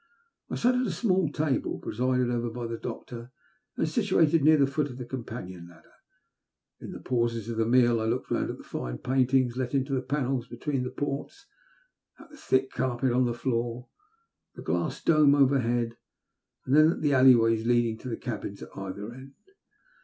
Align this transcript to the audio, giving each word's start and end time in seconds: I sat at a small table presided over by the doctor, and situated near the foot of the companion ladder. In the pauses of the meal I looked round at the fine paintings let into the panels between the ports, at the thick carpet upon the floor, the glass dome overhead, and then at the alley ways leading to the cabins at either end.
I 0.49 0.55
sat 0.55 0.73
at 0.73 0.87
a 0.87 0.91
small 0.91 1.31
table 1.31 1.77
presided 1.77 2.31
over 2.31 2.49
by 2.49 2.65
the 2.65 2.79
doctor, 2.79 3.31
and 3.77 3.87
situated 3.87 4.41
near 4.43 4.57
the 4.57 4.65
foot 4.65 4.87
of 4.89 4.97
the 4.97 5.05
companion 5.05 5.67
ladder. 5.69 5.93
In 6.79 6.91
the 6.91 6.99
pauses 6.99 7.49
of 7.49 7.57
the 7.57 7.67
meal 7.67 8.01
I 8.01 8.05
looked 8.05 8.31
round 8.31 8.49
at 8.49 8.57
the 8.57 8.63
fine 8.63 8.97
paintings 8.97 9.57
let 9.57 9.75
into 9.75 9.93
the 9.93 10.01
panels 10.01 10.47
between 10.47 10.81
the 10.81 10.89
ports, 10.89 11.45
at 12.17 12.31
the 12.31 12.37
thick 12.37 12.71
carpet 12.71 13.11
upon 13.11 13.25
the 13.25 13.35
floor, 13.35 13.89
the 14.55 14.63
glass 14.63 15.03
dome 15.03 15.35
overhead, 15.35 15.95
and 16.65 16.75
then 16.75 16.89
at 16.91 17.01
the 17.01 17.13
alley 17.13 17.35
ways 17.35 17.67
leading 17.67 17.99
to 17.99 18.09
the 18.09 18.17
cabins 18.17 18.63
at 18.63 18.75
either 18.75 19.13
end. 19.13 19.35